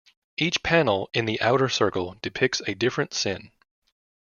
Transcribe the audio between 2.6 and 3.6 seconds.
a different sin.